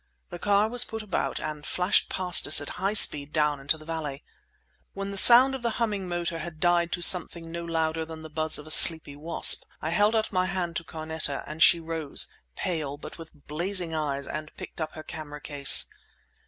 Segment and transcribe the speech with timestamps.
[0.31, 3.85] The car was put about, and flashed past us at high speed down into the
[3.85, 4.23] valley.
[4.93, 8.29] When the sound of the humming motor had died to something no louder than the
[8.31, 12.27] buzz of a sleepy wasp, I held out my hand to Carneta and she rose,
[12.55, 15.85] pale, but with blazing eyes, and picked up her camera case.